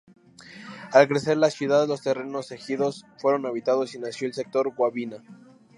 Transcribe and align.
Al 0.93 1.07
crecer 1.07 1.37
la 1.37 1.51
ciudad 1.51 1.87
los 1.87 2.01
terrenos 2.01 2.49
ejidos 2.49 3.05
fueron 3.19 3.45
habitados 3.45 3.93
y 3.93 3.99
nació 3.99 4.27
el 4.27 4.33
sector 4.33 4.73
Guabina. 4.73 5.21